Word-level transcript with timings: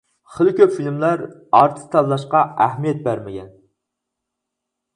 خېلى 0.35 0.53
كۆپ 0.59 0.71
فىلىملار 0.77 1.21
ئارتىس 1.59 1.85
تاللاشقا 1.97 2.43
ئەھمىيەت 2.65 3.05
بەرمىگەن. 3.09 3.55